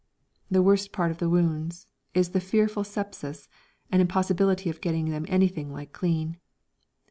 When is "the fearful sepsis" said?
2.29-3.47